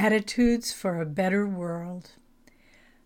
Attitudes 0.00 0.72
for 0.72 1.00
a 1.00 1.04
Better 1.04 1.44
World. 1.44 2.12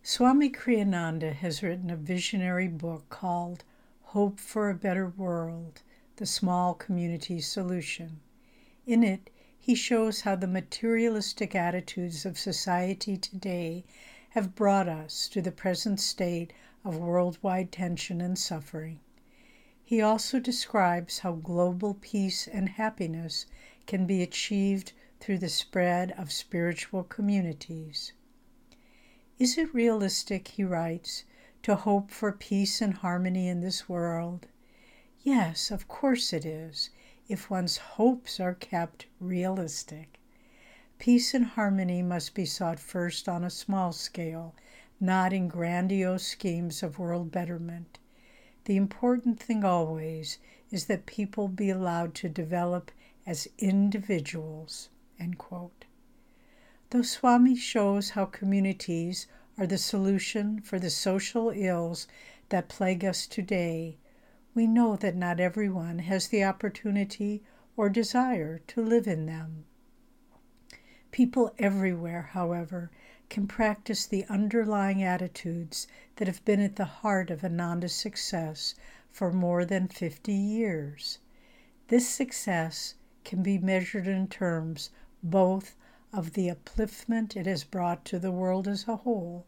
Swami 0.02 0.50
Kriyananda 0.50 1.32
has 1.32 1.62
written 1.62 1.88
a 1.88 1.96
visionary 1.96 2.68
book 2.68 3.08
called 3.08 3.64
Hope 4.02 4.38
for 4.38 4.68
a 4.68 4.74
Better 4.74 5.08
World 5.08 5.80
The 6.16 6.26
Small 6.26 6.74
Community 6.74 7.40
Solution. 7.40 8.20
In 8.86 9.02
it, 9.02 9.30
he 9.58 9.74
shows 9.74 10.20
how 10.20 10.36
the 10.36 10.46
materialistic 10.46 11.54
attitudes 11.54 12.26
of 12.26 12.38
society 12.38 13.16
today 13.16 13.84
have 14.32 14.54
brought 14.54 14.86
us 14.86 15.28
to 15.28 15.40
the 15.40 15.50
present 15.50 15.98
state 15.98 16.52
of 16.84 16.98
worldwide 16.98 17.72
tension 17.72 18.20
and 18.20 18.38
suffering. 18.38 19.00
He 19.82 20.02
also 20.02 20.38
describes 20.38 21.20
how 21.20 21.32
global 21.32 21.94
peace 22.02 22.46
and 22.46 22.68
happiness 22.68 23.46
can 23.86 24.04
be 24.04 24.22
achieved 24.22 24.92
through 25.22 25.38
the 25.38 25.48
spread 25.48 26.10
of 26.18 26.32
spiritual 26.32 27.04
communities. 27.04 28.12
Is 29.38 29.56
it 29.56 29.72
realistic, 29.72 30.48
he 30.48 30.64
writes, 30.64 31.22
to 31.62 31.76
hope 31.76 32.10
for 32.10 32.32
peace 32.32 32.80
and 32.80 32.94
harmony 32.94 33.46
in 33.46 33.60
this 33.60 33.88
world? 33.88 34.48
Yes, 35.22 35.70
of 35.70 35.86
course 35.86 36.32
it 36.32 36.44
is, 36.44 36.90
if 37.28 37.48
one's 37.48 37.76
hopes 37.76 38.40
are 38.40 38.54
kept 38.54 39.06
realistic. 39.20 40.18
Peace 40.98 41.34
and 41.34 41.44
harmony 41.44 42.02
must 42.02 42.34
be 42.34 42.44
sought 42.44 42.80
first 42.80 43.28
on 43.28 43.44
a 43.44 43.50
small 43.50 43.92
scale, 43.92 44.56
not 44.98 45.32
in 45.32 45.46
grandiose 45.46 46.26
schemes 46.26 46.82
of 46.82 46.98
world 46.98 47.30
betterment. 47.30 48.00
The 48.64 48.76
important 48.76 49.38
thing 49.38 49.64
always 49.64 50.38
is 50.72 50.86
that 50.86 51.06
people 51.06 51.46
be 51.46 51.70
allowed 51.70 52.16
to 52.16 52.28
develop 52.28 52.90
as 53.24 53.46
individuals. 53.58 54.88
Though 56.90 57.02
Swami 57.02 57.56
shows 57.56 58.10
how 58.10 58.26
communities 58.26 59.26
are 59.56 59.66
the 59.66 59.78
solution 59.78 60.60
for 60.60 60.78
the 60.78 60.90
social 60.90 61.50
ills 61.50 62.06
that 62.48 62.68
plague 62.68 63.04
us 63.04 63.26
today, 63.26 63.98
we 64.54 64.66
know 64.66 64.96
that 64.96 65.16
not 65.16 65.40
everyone 65.40 66.00
has 66.00 66.28
the 66.28 66.44
opportunity 66.44 67.42
or 67.76 67.88
desire 67.88 68.58
to 68.66 68.84
live 68.84 69.06
in 69.06 69.26
them. 69.26 69.64
People 71.12 71.54
everywhere, 71.58 72.30
however, 72.32 72.90
can 73.30 73.46
practice 73.46 74.06
the 74.06 74.26
underlying 74.26 75.02
attitudes 75.02 75.86
that 76.16 76.28
have 76.28 76.44
been 76.44 76.60
at 76.60 76.76
the 76.76 76.84
heart 76.84 77.30
of 77.30 77.44
Ananda's 77.44 77.94
success 77.94 78.74
for 79.10 79.32
more 79.32 79.64
than 79.64 79.88
50 79.88 80.32
years. 80.32 81.18
This 81.88 82.08
success 82.08 82.94
can 83.24 83.42
be 83.42 83.56
measured 83.56 84.06
in 84.06 84.28
terms 84.28 84.90
both 85.22 85.76
of 86.12 86.32
the 86.32 86.48
upliftment 86.48 87.36
it 87.36 87.46
has 87.46 87.64
brought 87.64 88.04
to 88.04 88.18
the 88.18 88.32
world 88.32 88.68
as 88.68 88.86
a 88.86 88.96
whole 88.96 89.46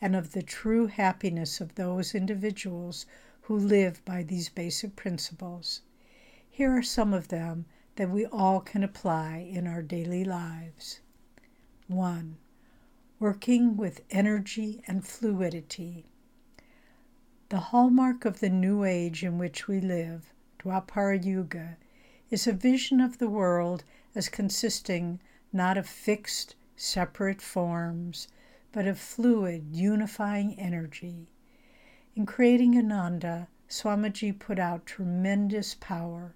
and 0.00 0.14
of 0.14 0.32
the 0.32 0.42
true 0.42 0.86
happiness 0.86 1.60
of 1.60 1.74
those 1.74 2.14
individuals 2.14 3.06
who 3.42 3.56
live 3.56 4.04
by 4.04 4.22
these 4.22 4.48
basic 4.48 4.96
principles. 4.96 5.80
Here 6.48 6.76
are 6.76 6.82
some 6.82 7.12
of 7.12 7.28
them 7.28 7.66
that 7.96 8.10
we 8.10 8.26
all 8.26 8.60
can 8.60 8.82
apply 8.82 9.38
in 9.38 9.66
our 9.66 9.82
daily 9.82 10.24
lives. 10.24 11.00
1. 11.88 12.36
Working 13.18 13.76
with 13.76 14.02
energy 14.10 14.82
and 14.86 15.06
fluidity. 15.06 16.06
The 17.48 17.58
hallmark 17.58 18.24
of 18.24 18.40
the 18.40 18.50
new 18.50 18.84
age 18.84 19.22
in 19.22 19.38
which 19.38 19.68
we 19.68 19.80
live, 19.80 20.32
Dwapara 20.58 21.24
Yuga, 21.24 21.76
is 22.34 22.48
a 22.48 22.52
vision 22.52 23.00
of 23.00 23.18
the 23.18 23.28
world 23.30 23.84
as 24.12 24.28
consisting 24.28 25.20
not 25.52 25.78
of 25.78 25.88
fixed, 25.88 26.56
separate 26.74 27.40
forms, 27.40 28.26
but 28.72 28.88
of 28.88 28.98
fluid, 28.98 29.64
unifying 29.70 30.58
energy. 30.58 31.28
In 32.16 32.26
creating 32.26 32.76
Ananda, 32.76 33.46
Swamiji 33.68 34.36
put 34.36 34.58
out 34.58 34.84
tremendous 34.84 35.76
power, 35.76 36.34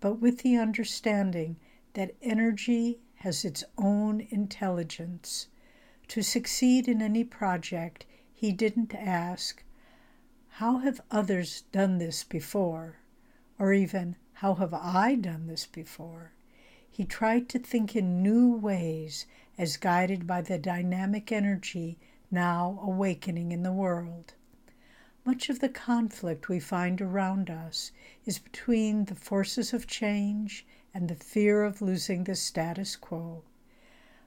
but 0.00 0.20
with 0.20 0.40
the 0.40 0.54
understanding 0.54 1.56
that 1.94 2.14
energy 2.20 2.98
has 3.14 3.42
its 3.42 3.64
own 3.78 4.20
intelligence. 4.28 5.46
To 6.08 6.20
succeed 6.20 6.86
in 6.86 7.00
any 7.00 7.24
project, 7.24 8.04
he 8.34 8.52
didn't 8.52 8.94
ask, 8.94 9.64
How 10.60 10.80
have 10.80 11.00
others 11.10 11.62
done 11.72 11.96
this 11.96 12.22
before? 12.22 12.98
or 13.58 13.72
even, 13.72 14.16
How 14.40 14.54
have 14.54 14.72
I 14.72 15.16
done 15.16 15.48
this 15.48 15.66
before? 15.66 16.30
He 16.88 17.04
tried 17.04 17.48
to 17.48 17.58
think 17.58 17.96
in 17.96 18.22
new 18.22 18.54
ways 18.54 19.26
as 19.58 19.76
guided 19.76 20.28
by 20.28 20.42
the 20.42 20.60
dynamic 20.60 21.32
energy 21.32 21.98
now 22.30 22.78
awakening 22.80 23.50
in 23.50 23.64
the 23.64 23.72
world. 23.72 24.34
Much 25.24 25.48
of 25.48 25.58
the 25.58 25.68
conflict 25.68 26.48
we 26.48 26.60
find 26.60 27.00
around 27.00 27.50
us 27.50 27.90
is 28.24 28.38
between 28.38 29.06
the 29.06 29.16
forces 29.16 29.72
of 29.72 29.88
change 29.88 30.64
and 30.94 31.08
the 31.08 31.16
fear 31.16 31.64
of 31.64 31.82
losing 31.82 32.22
the 32.22 32.36
status 32.36 32.94
quo. 32.94 33.42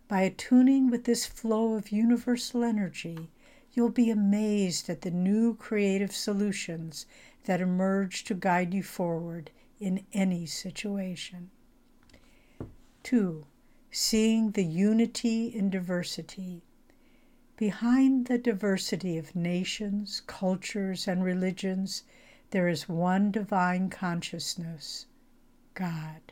By 0.10 0.24
attuning 0.24 0.90
with 0.90 1.06
this 1.06 1.26
flow 1.26 1.76
of 1.76 1.90
universal 1.90 2.66
energy, 2.66 3.30
you'll 3.72 3.88
be 3.88 4.10
amazed 4.10 4.90
at 4.90 5.04
the 5.04 5.12
new 5.12 5.56
creative 5.56 6.14
solutions 6.14 7.06
that 7.46 7.62
emerge 7.62 8.26
to 8.26 8.34
guide 8.34 8.74
you 8.74 8.84
forward 8.84 9.52
in 9.82 10.06
any 10.14 10.46
situation. 10.46 11.50
2. 13.04 13.46
Seeing 13.90 14.52
the 14.52 14.64
unity 14.64 15.48
in 15.48 15.72
diversity. 15.72 16.62
Behind 17.58 18.28
the 18.28 18.38
diversity 18.38 19.18
of 19.18 19.36
nations, 19.36 20.22
cultures, 20.28 21.08
and 21.08 21.24
religions, 21.24 22.04
there 22.52 22.68
is 22.68 22.88
one 22.88 23.32
divine 23.32 23.90
consciousness 23.90 25.08
God. 25.74 26.32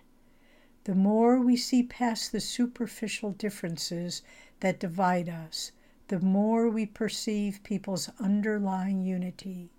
The 0.83 0.95
more 0.95 1.39
we 1.39 1.57
see 1.57 1.83
past 1.83 2.31
the 2.31 2.39
superficial 2.39 3.31
differences 3.31 4.21
that 4.59 4.79
divide 4.79 5.27
us, 5.27 5.71
the 6.07 6.19
more 6.19 6.69
we 6.69 6.85
perceive 6.85 7.63
people's 7.63 8.09
underlying 8.19 9.01
unity. 9.01 9.71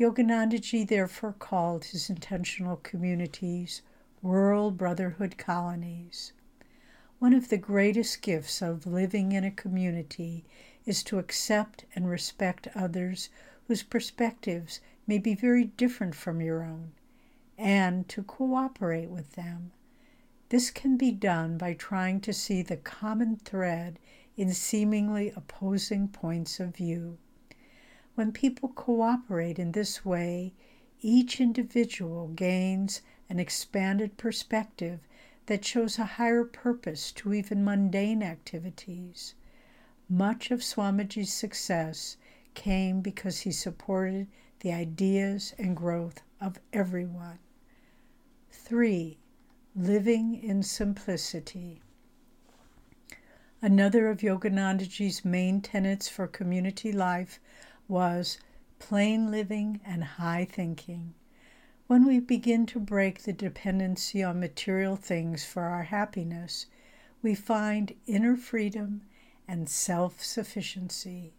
Yoganandaji 0.00 0.88
therefore 0.88 1.34
called 1.34 1.84
his 1.84 2.08
intentional 2.08 2.76
communities 2.76 3.82
World 4.22 4.78
Brotherhood 4.78 5.36
Colonies. 5.36 6.32
One 7.18 7.34
of 7.34 7.50
the 7.50 7.58
greatest 7.58 8.22
gifts 8.22 8.62
of 8.62 8.86
living 8.86 9.32
in 9.32 9.44
a 9.44 9.50
community 9.50 10.46
is 10.86 11.02
to 11.02 11.18
accept 11.18 11.84
and 11.94 12.08
respect 12.08 12.66
others 12.74 13.28
whose 13.68 13.82
perspectives 13.82 14.80
may 15.06 15.18
be 15.18 15.34
very 15.34 15.64
different 15.64 16.14
from 16.14 16.40
your 16.40 16.62
own, 16.62 16.92
and 17.58 18.08
to 18.08 18.22
cooperate 18.22 19.10
with 19.10 19.32
them. 19.32 19.70
This 20.48 20.70
can 20.70 20.96
be 20.96 21.10
done 21.10 21.58
by 21.58 21.74
trying 21.74 22.22
to 22.22 22.32
see 22.32 22.62
the 22.62 22.78
common 22.78 23.36
thread 23.36 23.98
in 24.34 24.54
seemingly 24.54 25.30
opposing 25.36 26.08
points 26.08 26.58
of 26.58 26.74
view. 26.74 27.18
When 28.14 28.32
people 28.32 28.70
cooperate 28.70 29.58
in 29.58 29.72
this 29.72 30.04
way, 30.04 30.52
each 31.00 31.40
individual 31.40 32.28
gains 32.28 33.02
an 33.28 33.38
expanded 33.38 34.16
perspective 34.16 35.00
that 35.46 35.64
shows 35.64 35.98
a 35.98 36.04
higher 36.04 36.44
purpose 36.44 37.12
to 37.12 37.32
even 37.32 37.64
mundane 37.64 38.22
activities. 38.22 39.34
Much 40.08 40.50
of 40.50 40.60
Swamiji's 40.60 41.32
success 41.32 42.16
came 42.54 43.00
because 43.00 43.40
he 43.40 43.52
supported 43.52 44.26
the 44.60 44.72
ideas 44.72 45.54
and 45.58 45.76
growth 45.76 46.20
of 46.40 46.58
everyone. 46.72 47.38
3. 48.50 49.16
Living 49.76 50.34
in 50.34 50.62
simplicity. 50.62 51.80
Another 53.62 54.08
of 54.08 54.18
Yoganandaji's 54.18 55.24
main 55.24 55.60
tenets 55.60 56.08
for 56.08 56.26
community 56.26 56.92
life 56.92 57.38
was 57.90 58.38
plain 58.78 59.30
living 59.30 59.80
and 59.84 60.04
high 60.04 60.44
thinking. 60.44 61.12
When 61.88 62.06
we 62.06 62.20
begin 62.20 62.64
to 62.66 62.78
break 62.78 63.24
the 63.24 63.32
dependency 63.32 64.22
on 64.22 64.38
material 64.38 64.94
things 64.94 65.44
for 65.44 65.64
our 65.64 65.82
happiness, 65.82 66.66
we 67.20 67.34
find 67.34 67.96
inner 68.06 68.36
freedom 68.36 69.02
and 69.48 69.68
self 69.68 70.22
sufficiency. 70.22 71.32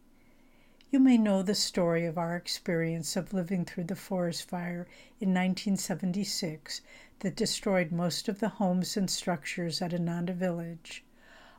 You 0.90 1.00
may 1.00 1.18
know 1.18 1.42
the 1.42 1.56
story 1.56 2.06
of 2.06 2.18
our 2.18 2.36
experience 2.36 3.16
of 3.16 3.32
living 3.32 3.64
through 3.64 3.86
the 3.86 3.96
forest 3.96 4.50
fire 4.50 4.88
in 5.22 5.30
1976 5.30 6.82
that 7.20 7.38
destroyed 7.38 7.94
most 7.94 8.28
of 8.28 8.42
the 8.42 8.50
homes 8.50 8.98
and 8.98 9.10
structures 9.10 9.82
at 9.82 9.94
Ananda 9.94 10.34
Village. 10.34 11.06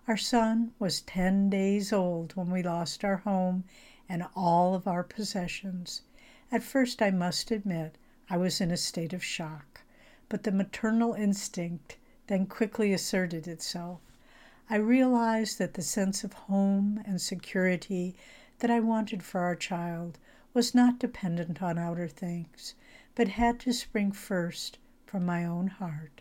Our 0.06 0.18
son 0.18 0.72
was 0.78 1.00
10 1.00 1.48
days 1.48 1.94
old 1.94 2.36
when 2.36 2.50
we 2.50 2.62
lost 2.62 3.04
our 3.04 3.18
home 3.18 3.64
and 4.12 4.26
all 4.36 4.74
of 4.74 4.86
our 4.86 5.02
possessions. 5.02 6.02
At 6.50 6.62
first, 6.62 7.00
I 7.00 7.10
must 7.10 7.50
admit, 7.50 7.96
I 8.28 8.36
was 8.36 8.60
in 8.60 8.70
a 8.70 8.76
state 8.76 9.14
of 9.14 9.24
shock, 9.24 9.80
but 10.28 10.42
the 10.42 10.52
maternal 10.52 11.14
instinct 11.14 11.96
then 12.26 12.44
quickly 12.44 12.92
asserted 12.92 13.48
itself. 13.48 14.02
I 14.68 14.76
realized 14.76 15.58
that 15.58 15.72
the 15.72 15.80
sense 15.82 16.24
of 16.24 16.34
home 16.34 17.02
and 17.06 17.22
security 17.22 18.14
that 18.58 18.70
I 18.70 18.80
wanted 18.80 19.22
for 19.22 19.40
our 19.40 19.56
child 19.56 20.18
was 20.52 20.74
not 20.74 20.98
dependent 20.98 21.62
on 21.62 21.78
outer 21.78 22.06
things, 22.06 22.74
but 23.14 23.28
had 23.28 23.58
to 23.60 23.72
spring 23.72 24.12
first 24.12 24.76
from 25.06 25.24
my 25.24 25.46
own 25.46 25.68
heart. 25.68 26.20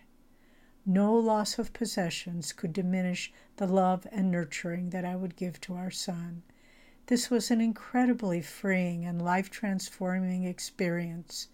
No 0.85 1.13
loss 1.13 1.59
of 1.59 1.73
possessions 1.73 2.53
could 2.53 2.71
diminish 2.71 3.33
the 3.57 3.67
love 3.67 4.07
and 4.13 4.31
nurturing 4.31 4.91
that 4.91 5.03
I 5.03 5.17
would 5.17 5.35
give 5.35 5.59
to 5.61 5.75
our 5.75 5.91
son. 5.91 6.43
This 7.07 7.29
was 7.29 7.51
an 7.51 7.59
incredibly 7.59 8.41
freeing 8.41 9.05
and 9.05 9.21
life 9.21 9.49
transforming 9.49 10.43
experience. 10.43 11.47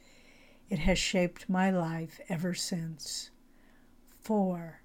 It 0.70 0.80
has 0.80 1.00
shaped 1.00 1.50
my 1.50 1.72
life 1.72 2.20
ever 2.30 2.54
since. 2.54 3.32
4. 4.22 4.82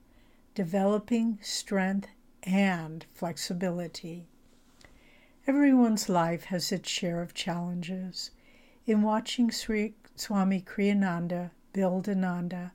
Developing 0.54 1.38
strength 1.42 2.08
and 2.44 3.04
flexibility. 3.12 4.28
Everyone's 5.46 6.08
life 6.08 6.44
has 6.44 6.70
its 6.70 6.88
share 6.88 7.20
of 7.20 7.34
challenges. 7.34 8.30
In 8.86 9.02
watching 9.02 9.50
Sri 9.50 9.94
Swami 10.14 10.60
Kriyananda 10.60 11.50
build 11.72 12.08
Ananda, 12.08 12.72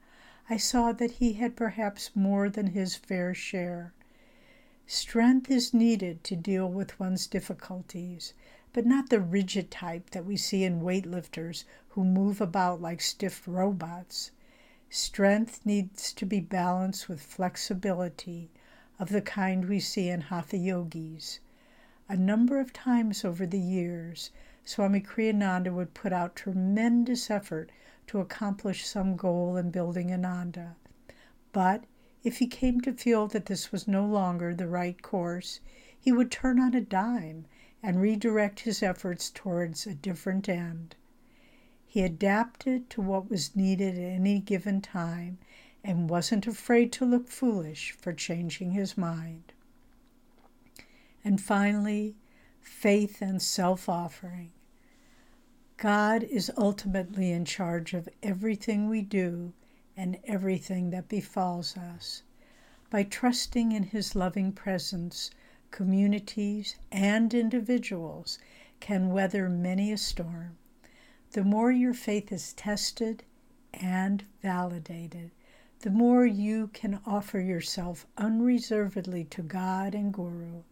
I 0.50 0.58
saw 0.58 0.92
that 0.92 1.12
he 1.12 1.34
had 1.34 1.56
perhaps 1.56 2.12
more 2.16 2.50
than 2.50 2.68
his 2.68 2.96
fair 2.96 3.34
share. 3.34 3.94
Strength 4.90 5.52
is 5.52 5.74
needed 5.74 6.24
to 6.24 6.38
deal 6.38 6.72
with 6.72 6.98
one's 6.98 7.28
difficulties, 7.28 8.34
but 8.72 8.86
not 8.86 9.10
the 9.10 9.20
rigid 9.20 9.70
type 9.70 10.12
that 10.12 10.26
we 10.26 10.38
see 10.38 10.64
in 10.64 10.80
weightlifters 10.80 11.66
who 11.90 12.06
move 12.06 12.40
about 12.40 12.82
like 12.82 13.02
stiff 13.02 13.46
robots. 13.46 14.32
Strength 14.90 15.66
needs 15.66 16.14
to 16.14 16.26
be 16.26 16.40
balanced 16.40 17.10
with 17.10 17.22
flexibility 17.22 18.50
of 18.98 19.10
the 19.10 19.22
kind 19.22 19.68
we 19.68 19.82
see 19.82 20.08
in 20.08 20.22
Hatha 20.22 20.58
yogis. 20.58 21.42
A 22.08 22.16
number 22.16 22.58
of 22.58 22.72
times 22.72 23.26
over 23.26 23.46
the 23.46 23.60
years, 23.60 24.32
Swami 24.64 25.02
Kriyananda 25.02 25.74
would 25.74 25.94
put 25.94 26.14
out 26.14 26.34
tremendous 26.38 27.30
effort 27.30 27.74
to 28.08 28.22
accomplish 28.22 28.86
some 28.86 29.18
goal 29.18 29.58
in 29.58 29.70
building 29.70 30.14
Ananda. 30.14 30.78
But 31.52 31.84
if 32.24 32.40
he 32.40 32.48
came 32.48 32.82
to 32.82 32.94
feel 32.94 33.28
that 33.28 33.46
this 33.46 33.72
was 33.72 33.88
no 33.88 34.06
longer 34.06 34.54
the 34.54 34.68
right 34.68 35.02
course, 35.02 35.60
he 36.00 36.12
would 36.12 36.32
turn 36.32 36.60
on 36.60 36.74
a 36.74 36.82
dime 36.82 37.46
and 37.84 38.02
redirect 38.02 38.62
his 38.62 38.82
efforts 38.82 39.30
towards 39.30 39.86
a 39.86 39.94
different 39.94 40.50
end. 40.50 40.96
He 41.86 42.02
adapted 42.02 42.90
to 42.92 43.02
what 43.02 43.30
was 43.30 43.56
needed 43.56 43.98
at 43.98 44.12
any 44.12 44.40
given 44.40 44.82
time 44.82 45.38
and 45.84 46.10
wasn't 46.10 46.48
afraid 46.48 46.92
to 46.94 47.06
look 47.06 47.28
foolish 47.28 47.92
for 47.92 48.14
changing 48.14 48.72
his 48.72 48.98
mind. 48.98 49.54
And 51.24 51.40
finally, 51.40 52.16
faith 52.62 53.22
and 53.22 53.42
self 53.42 53.88
offering. 53.88 54.52
God 55.78 56.24
is 56.24 56.52
ultimately 56.58 57.32
in 57.32 57.46
charge 57.46 57.94
of 57.94 58.10
everything 58.24 58.90
we 58.90 59.02
do 59.02 59.54
and 59.98 60.20
everything 60.24 60.92
that 60.92 61.10
befalls 61.10 61.76
us. 61.76 62.22
By 62.90 63.04
trusting 63.04 63.72
in 63.74 63.84
His 63.84 64.16
loving 64.16 64.54
presence, 64.54 65.32
communities 65.72 66.76
and 66.92 67.34
individuals 67.34 68.40
can 68.80 69.10
weather 69.10 69.50
many 69.50 69.92
a 69.92 69.98
storm. 69.98 70.58
The 71.32 71.44
more 71.44 71.72
your 71.72 71.94
faith 71.94 72.32
is 72.32 72.54
tested 72.54 73.24
and 73.74 74.24
validated, 74.42 75.32
the 75.82 75.90
more 75.90 76.26
you 76.26 76.68
can 76.68 77.02
offer 77.06 77.40
yourself 77.40 78.08
unreservedly 78.18 79.26
to 79.26 79.42
God 79.42 79.94
and 79.94 80.14
Guru. 80.14 80.64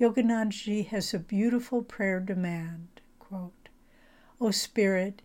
Yoganandaji 0.00 0.86
has 0.88 1.14
a 1.14 1.18
beautiful 1.18 1.82
prayer 1.82 2.20
demand 2.20 2.88
quote, 3.18 3.68
O 4.40 4.50
Spirit, 4.50 5.22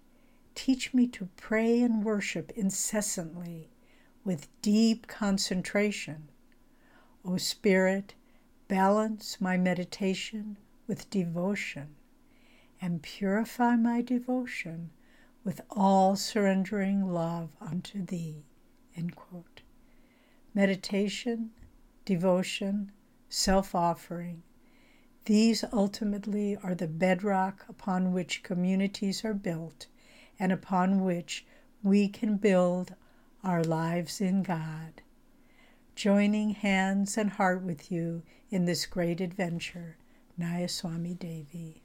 teach 0.56 0.94
me 0.94 1.08
to 1.08 1.30
pray 1.38 1.82
and 1.82 2.04
worship 2.04 2.52
incessantly 2.52 3.70
with 4.24 4.50
deep 4.62 5.08
concentration. 5.08 6.30
O 7.24 7.38
Spirit, 7.38 8.16
balance 8.68 9.40
my 9.40 9.58
meditation 9.58 10.58
with 10.88 11.10
devotion 11.10 11.96
and 12.82 13.02
purify 13.02 13.76
my 13.76 14.02
devotion 14.02 14.92
with 15.44 15.62
all 15.70 16.16
surrendering 16.16 17.12
love 17.12 17.50
unto 17.60 18.06
Thee. 18.06 18.46
Meditation, 20.54 21.52
devotion, 22.06 22.92
self 23.30 23.74
offering 23.74 24.44
these 25.26 25.64
ultimately 25.72 26.58
are 26.58 26.74
the 26.74 26.88
bedrock 26.88 27.66
upon 27.70 28.12
which 28.12 28.42
communities 28.42 29.24
are 29.24 29.36
built 29.36 29.86
and 30.42 30.52
upon 30.52 31.04
which 31.04 31.46
we 31.84 32.08
can 32.08 32.36
build 32.36 32.96
our 33.44 33.64
lives 33.64 34.20
in 34.20 34.42
God. 34.42 35.04
Joining 35.96 36.56
hands 36.56 37.16
and 37.16 37.30
heart 37.30 37.62
with 37.62 37.92
you 37.92 38.24
in 38.50 38.66
this 38.66 38.88
great 38.88 39.22
adventure, 39.22 39.98
Nayaswami 40.40 41.20
Devi. 41.20 41.84